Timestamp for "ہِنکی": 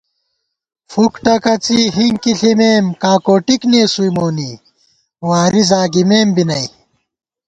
1.95-2.33